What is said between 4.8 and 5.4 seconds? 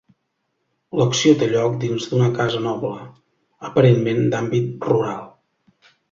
rural.